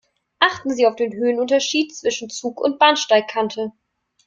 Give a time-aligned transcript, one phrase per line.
[0.39, 3.71] Achten Sie auf den Höhenunterschied zwischen Zug und Bahnsteigkante.